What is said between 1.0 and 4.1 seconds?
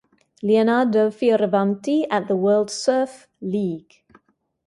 Fioravanti at the World Surf League.